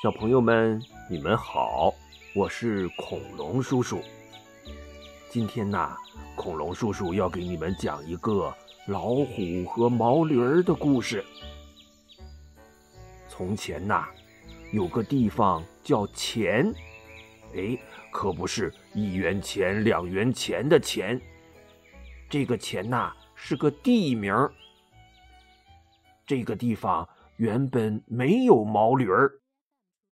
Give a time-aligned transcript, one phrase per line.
[0.00, 1.92] 小朋友们，你们好，
[2.32, 4.00] 我是恐龙叔叔。
[5.28, 5.96] 今天呐，
[6.36, 8.54] 恐龙叔叔要给你们讲一个
[8.86, 11.24] 老虎和毛驴儿的故事。
[13.28, 14.06] 从前呐，
[14.72, 16.72] 有个地方叫钱，
[17.56, 17.76] 哎，
[18.12, 21.20] 可不是一元钱、两元钱的钱。
[22.30, 24.32] 这个钱呐，是个地名。
[26.24, 27.08] 这个地方
[27.38, 29.32] 原本没有毛驴儿。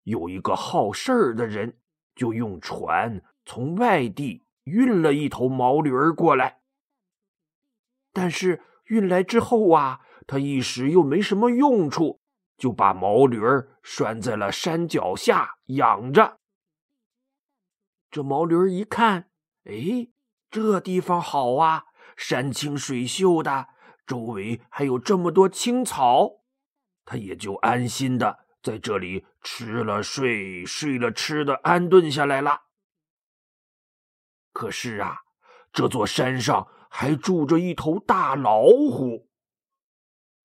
[0.05, 1.77] 有一个好事儿的人，
[2.15, 6.61] 就用船从外地运了一头毛驴儿过来。
[8.13, 12.21] 但是运来之后啊，他一时又没什么用处，
[12.57, 16.39] 就把毛驴儿拴在了山脚下养着。
[18.09, 19.29] 这毛驴儿一看，
[19.65, 20.07] 哎，
[20.49, 23.67] 这地方好啊，山清水秀的，
[24.05, 26.43] 周围还有这么多青草，
[27.03, 28.44] 他也就安心的。
[28.65, 32.63] 在这里吃了睡，睡了吃的，安顿下来了。
[34.51, 35.19] 可是啊，
[35.71, 39.29] 这座山上还住着一头大老虎。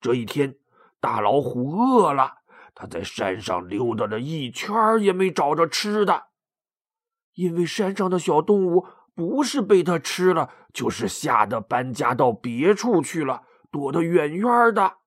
[0.02, 0.58] 这一天，
[1.00, 2.40] 大老虎饿了，
[2.74, 6.26] 它在山上溜达了一圈也没找着吃的。
[7.32, 14.98] 因为山上的小动物不是被它吃了，就是吓得搬家到别处去了，躲得远远的。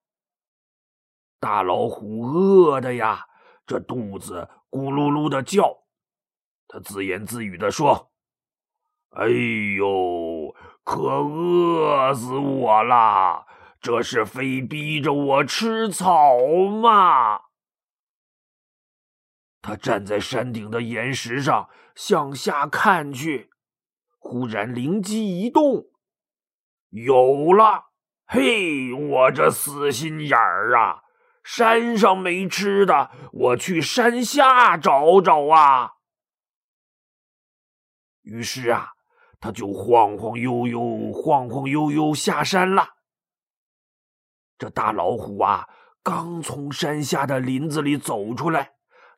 [1.44, 3.28] 大老虎饿的呀，
[3.68, 5.84] 这肚子咕噜噜的叫，
[6.70, 8.14] 他自言自语的说
[9.12, 13.46] ：“哎呦，可饿死我了！
[13.82, 16.38] 这是非逼着我吃草
[16.82, 17.42] 吗？”
[19.62, 23.50] 他站在山顶的岩石上向下看去，
[24.18, 25.88] 忽然灵机一动，
[26.92, 27.88] 有了！
[28.26, 31.03] 嘿，我这死心眼儿啊！
[31.44, 35.92] 山上没吃的，我去山下找找啊。
[38.22, 38.94] 于是啊，
[39.42, 42.92] 他就晃晃悠悠、晃晃悠悠下山了。
[44.58, 45.68] 这大老虎啊，
[46.02, 48.76] 刚从山下的林子里走出来，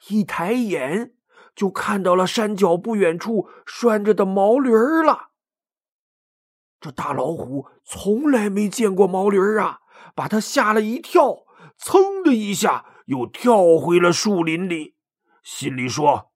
[0.08, 1.14] 一抬眼
[1.54, 5.30] 就看到了山脚不远处拴着的毛驴儿了。
[6.80, 9.82] 这大老虎从来没见过毛驴儿啊，
[10.16, 11.45] 把他吓了一跳。
[11.78, 14.96] 噌的一下，又跳回了树林里，
[15.44, 16.32] 心里说：“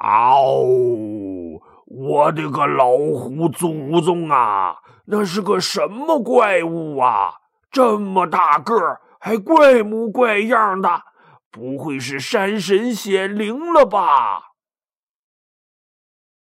[0.00, 1.62] 嗷！
[1.86, 4.76] 我的个老虎祖宗啊！
[5.06, 7.34] 那是个什么怪物啊？
[7.70, 11.02] 这么大个儿，还怪模怪样的，
[11.50, 14.52] 不会是山神显灵了吧？”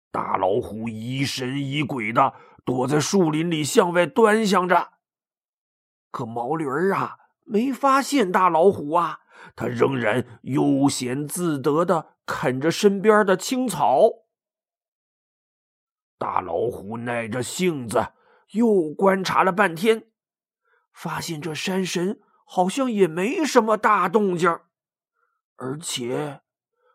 [0.09, 2.33] 大老虎疑神疑鬼的
[2.63, 4.93] 躲在树林里向外端详着，
[6.09, 7.17] 可毛驴儿啊！
[7.45, 9.22] 没发现大老虎啊，
[9.56, 14.09] 他仍然悠闲自得的啃着身边的青草。
[16.17, 18.13] 大老虎耐着性子
[18.51, 20.07] 又观察了半天，
[20.91, 24.50] 发现这山神好像也没什么大动静，
[25.57, 26.41] 而且，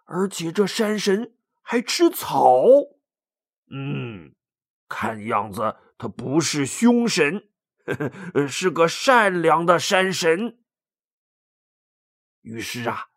[0.05, 2.65] 而且这山神还吃草。
[3.71, 4.35] 嗯，
[4.89, 7.50] 看样子他不是凶神。
[8.49, 10.59] 是个善良的山神。
[12.43, 13.09] 于是啊，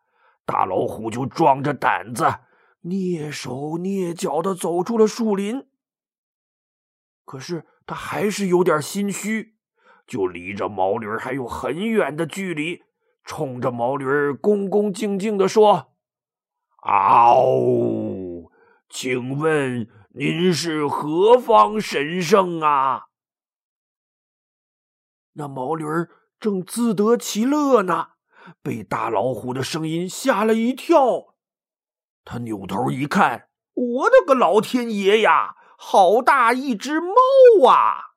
[0.46, 2.26] 大老虎就壮着胆子，
[2.84, 5.68] 蹑手蹑脚的走出了树林。
[7.24, 9.56] 可是他还是有点心虚，
[10.06, 12.84] 就离着毛驴还有很远的距离，
[13.24, 15.94] 冲着毛驴恭恭敬敬的说
[16.84, 18.52] ：“嗷，
[18.90, 23.06] 请问您是何方神圣啊？”
[25.34, 28.10] 那毛驴儿正自得其乐呢，
[28.62, 31.36] 被大老虎的声音吓了一跳。
[32.26, 35.56] 他扭头一看，我的个老天爷呀！
[35.86, 38.14] 好大一只猫啊！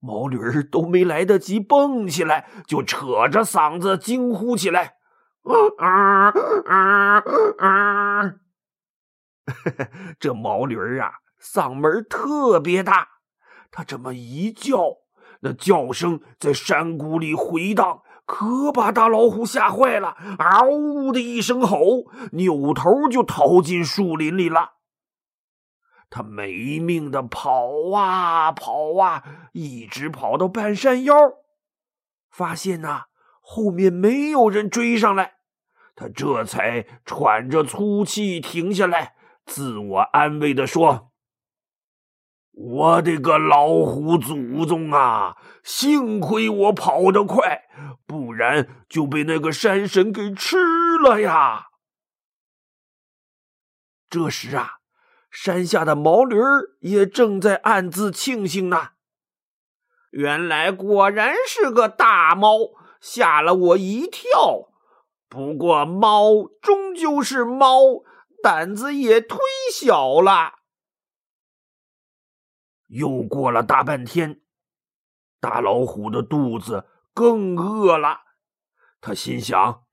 [0.00, 4.96] 毛驴儿都没来得及蹦起来，就扯着嗓子惊呼起来
[5.78, 6.32] ：“啊啊
[6.66, 7.22] 啊
[7.58, 8.34] 啊！”
[10.20, 13.08] 这毛驴儿啊，嗓门特别大，
[13.70, 15.05] 他这么一叫。
[15.40, 24.72] 那叫声在山谷里回荡，可把大老虎吓坏了，嗷呜的一声吼，扭头就逃进树林里了。
[26.08, 29.22] 他没命的跑啊跑啊，
[29.52, 31.14] 一直跑到半山腰，
[32.30, 33.06] 发现呐
[33.40, 35.34] 后面没有人追上来，
[35.94, 41.12] 他这才喘着粗气停下来，自我安慰的说。
[42.76, 45.38] 我的个老虎祖宗啊！
[45.64, 47.62] 幸亏我跑得快，
[48.06, 50.58] 不然就被那个山神给吃
[51.02, 51.68] 了呀！
[54.10, 54.74] 这时啊，
[55.30, 58.90] 山下的毛驴儿也正在暗自庆幸呢。
[60.10, 62.58] 原来果然是个大猫，
[63.00, 64.68] 吓了我一跳。
[65.30, 68.02] 不过猫终究是猫，
[68.42, 69.38] 胆子也忒
[69.72, 70.65] 小了。
[72.86, 74.40] 又过了大半天，
[75.40, 78.20] 大老虎的肚子更饿了。
[79.00, 79.84] 他心想：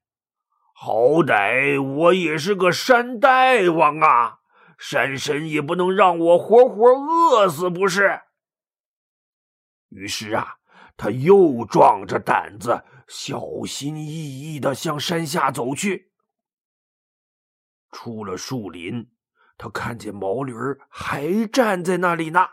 [0.73, 3.29] 好歹我也是个山大
[3.69, 4.39] 王啊，
[4.77, 8.21] 山神也不能让我活活饿死，不是？
[9.89, 10.57] 于是啊，
[10.97, 14.05] 他又壮着胆子，小心翼
[14.55, 16.11] 翼的向山下走去。
[17.91, 19.11] 出了树林，
[19.57, 20.53] 他看见毛驴
[20.89, 22.47] 还站在那里呢。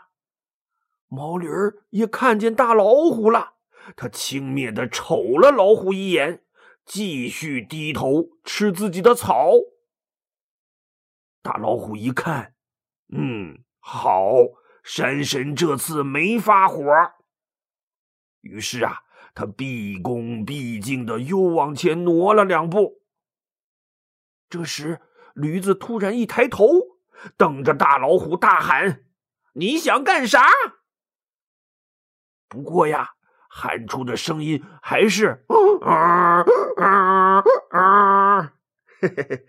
[1.13, 3.55] 毛驴儿也看见大老虎了，
[3.97, 6.45] 他轻蔑的瞅了老虎一眼，
[6.85, 9.51] 继续低头吃自己的草。
[11.41, 12.53] 大老虎一看，
[13.13, 14.31] 嗯，好，
[14.83, 16.81] 山神这次没发火。
[18.39, 18.99] 于是啊，
[19.35, 23.01] 他毕恭毕敬的又往前挪了两步。
[24.49, 25.01] 这时，
[25.33, 26.69] 驴子突然一抬头，
[27.35, 29.03] 瞪着大老虎大喊
[29.55, 30.41] ：“你想干啥？”
[32.51, 33.11] 不过呀，
[33.49, 35.45] 喊出的声音还是
[35.81, 36.43] “啊
[36.75, 38.53] 啊啊！”
[38.99, 39.45] 嘿嘿嘿，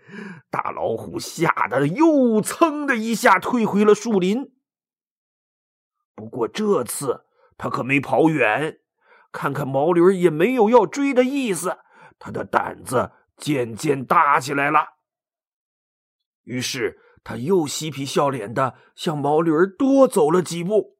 [0.49, 4.53] 大老虎吓得又噌的一下退回了树林。
[6.15, 7.25] 不过这次
[7.57, 8.79] 他可没跑远。
[9.33, 11.79] 看看毛驴也没有要追的意思，
[12.17, 14.85] 他的胆子渐渐大起来了。
[16.43, 20.99] 于是他又嬉皮笑脸的向毛驴多走了几步。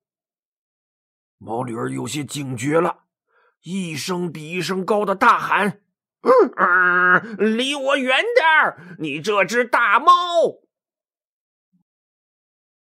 [1.43, 2.99] 毛驴儿有些警觉了，
[3.63, 5.81] 一声比一声高的大喊
[6.23, 8.95] ：“嗯离我远点儿！
[8.99, 10.05] 你这只大猫！”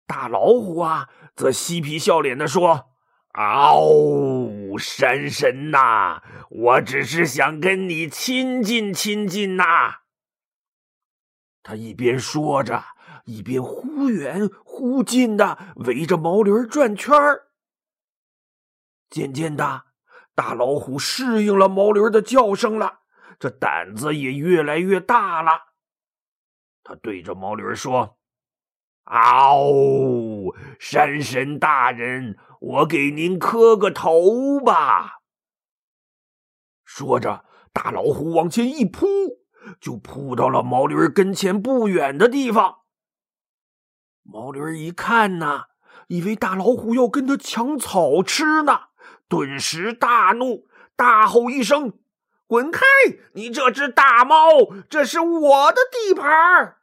[0.06, 2.90] 大老虎啊，则嬉皮笑脸的说
[3.34, 9.64] ：“嗷！”山神呐，我只是想跟你亲近亲近呐。
[11.64, 12.84] 他一边说着，
[13.24, 17.48] 一边忽远忽近的围着毛驴转圈儿。
[19.10, 19.84] 渐渐的，
[20.34, 23.00] 大老虎适应了毛驴的叫声了，
[23.38, 25.52] 这胆子也越来越大了。
[26.82, 28.18] 他对着毛驴说
[29.04, 35.20] ：“嗷，山神大人。”我给您磕个头吧。
[36.84, 39.06] 说着，大老虎往前一扑，
[39.78, 42.78] 就扑到了毛驴跟前不远的地方。
[44.22, 45.64] 毛驴一看呢，
[46.08, 48.88] 以为大老虎要跟他抢草吃呢，
[49.28, 51.98] 顿时大怒，大吼一声
[52.46, 52.80] ：“滚开！
[53.34, 54.48] 你这只大猫，
[54.88, 56.76] 这是我的地盘！”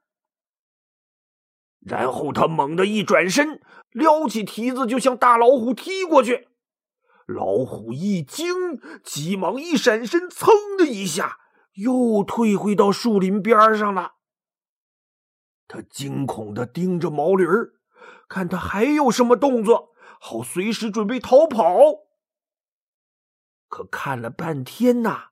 [1.79, 3.61] 然后他猛地一转身。
[3.91, 6.47] 撩起蹄子就向大老虎踢过去，
[7.27, 11.37] 老虎一惊，急忙一闪身，噌的一下
[11.73, 14.13] 又退回到树林边上了。
[15.67, 17.73] 他惊恐的盯着毛驴儿，
[18.27, 21.67] 看他还有什么动作，好随时准备逃跑。
[23.73, 25.29] 可看了半天呐，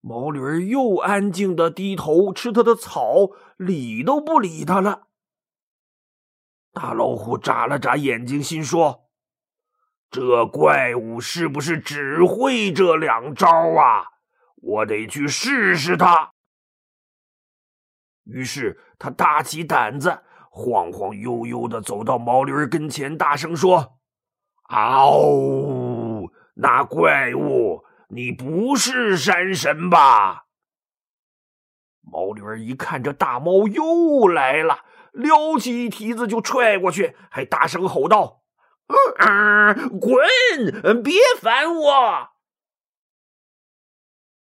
[0.00, 5.08] 毛驴儿又安静的低头吃他的草，理都不理他了。
[6.72, 9.10] 大老虎眨了眨眼睛，心说
[10.10, 14.06] ：“这怪物是不是只会这两招啊？
[14.56, 16.32] 我得去试试他。”
[18.24, 23.98] 于是他大起胆子，晃晃悠悠的走到毛驴跟前，大声说
[24.72, 25.81] ：“嗷！
[26.54, 30.44] 那怪物，你不是山神吧？”
[32.02, 34.84] 毛驴儿一看，这大猫又来了。
[35.12, 38.42] 撩起一蹄子就踹过去，还大声吼道
[40.00, 41.02] ：“滚！
[41.02, 42.28] 别烦我！”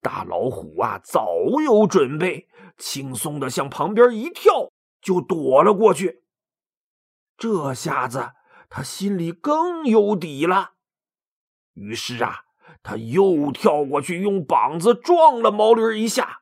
[0.03, 1.25] 大老虎啊，早
[1.65, 4.71] 有准备，轻松的向旁边一跳，
[5.01, 6.25] 就躲了过去。
[7.37, 8.33] 这下子
[8.69, 10.76] 他心里更有底了。
[11.77, 12.41] 于是啊，
[12.83, 16.41] 他又跳过去，用膀子撞了毛驴一下。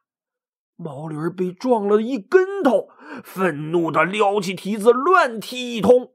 [0.76, 2.88] 毛驴被撞了一跟头，
[3.22, 6.12] 愤怒的撩起蹄子乱踢一通。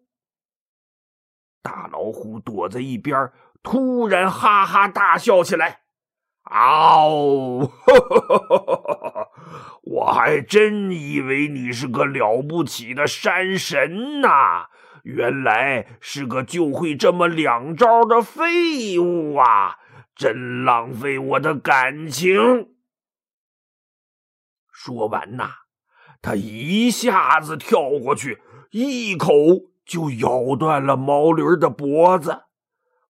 [1.62, 5.82] 大老虎躲在一边，突然哈哈大笑起来
[6.50, 7.72] ：“嗷！
[9.84, 14.68] 我还真以为你是个了不起的山神呐，
[15.16, 19.78] 原来是个就会这么两招的废物啊！
[20.16, 22.70] 真浪费我的感情。”
[24.72, 25.50] 说完呐，
[26.22, 29.32] 他一下子跳过去，一口
[29.86, 32.44] 就咬断了毛驴的脖子，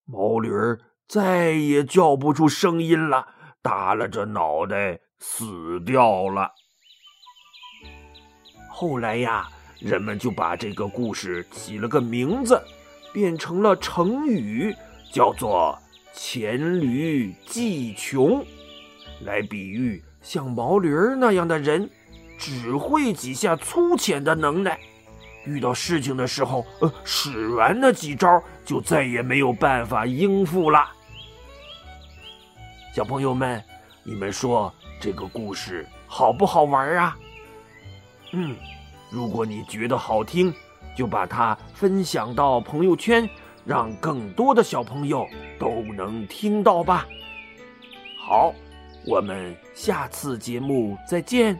[0.05, 0.49] 毛驴
[1.07, 3.27] 再也叫不出声音了，
[3.61, 6.51] 耷拉着脑袋死掉了。
[8.71, 9.47] 后来呀，
[9.79, 12.61] 人们就把这个故事起了个名字，
[13.13, 14.75] 变成了成语，
[15.13, 15.77] 叫做
[16.13, 18.45] “黔驴技穷”，
[19.25, 21.89] 来比喻像毛驴儿那样的人，
[22.37, 24.77] 只会几下粗浅的能耐。
[25.45, 30.85] 遇到事情的时候，呃，使完那几招，就再也没有办法应付了。
[32.93, 33.63] 小朋友们，
[34.03, 37.17] 你们说这个故事好不好玩啊？
[38.33, 38.55] 嗯，
[39.09, 40.53] 如果你觉得好听，
[40.95, 43.27] 就把它分享到朋友圈，
[43.65, 45.27] 让更多的小朋友
[45.59, 47.07] 都能听到吧。
[48.17, 48.53] 好，
[49.05, 51.59] 我们下次节目再见。